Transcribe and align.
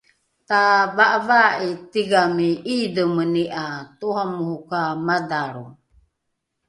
tava’avaa’i 0.47 1.69
tigami 1.91 2.49
’iidhemeni 2.57 3.43
’a 3.63 3.65
toramoro 3.99 4.57
ka 4.69 4.81
madhalro 5.05 5.65